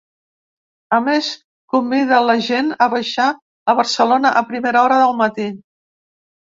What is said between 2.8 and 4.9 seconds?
a baixar a Barcelona a primera